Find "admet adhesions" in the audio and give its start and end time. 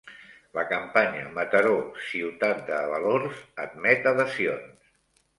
3.65-4.89